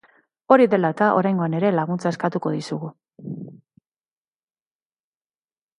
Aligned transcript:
Hori 0.53 0.65
dela 0.69 0.89
eta, 0.95 1.09
oraingoan 1.17 1.55
ere 1.59 1.71
laguntza 1.81 2.15
eskatuko 2.15 2.55
dizugu. 2.55 2.91